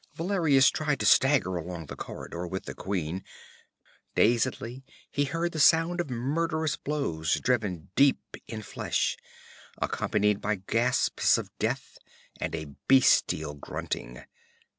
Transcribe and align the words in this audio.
Valerius 0.15 0.69
tried 0.71 0.99
to 0.99 1.05
stagger 1.05 1.57
along 1.57 1.85
the 1.85 1.95
corridor 1.95 2.47
with 2.47 2.63
the 2.65 2.73
queen; 2.73 3.23
dazedly 4.15 4.83
he 5.11 5.25
heard 5.25 5.51
the 5.51 5.59
sound 5.59 6.01
of 6.01 6.09
murderous 6.09 6.75
blows 6.75 7.35
driven 7.39 7.91
deep 7.95 8.19
in 8.47 8.63
flesh, 8.63 9.15
accompanied 9.77 10.41
by 10.41 10.55
gasps 10.55 11.37
of 11.37 11.55
death 11.59 11.99
and 12.37 12.55
a 12.55 12.73
bestial 12.87 13.53
grunting. 13.53 14.19